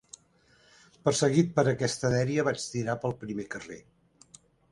Perseguit 1.09 1.51
per 1.59 1.65
aquesta 1.73 2.11
dèria, 2.15 2.47
vaig 2.49 2.65
tirar 2.77 2.97
pel 3.05 3.15
primer 3.27 3.49
carrer 3.57 3.79